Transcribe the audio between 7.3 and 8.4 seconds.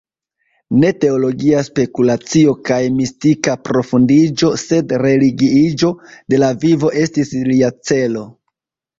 lia celo.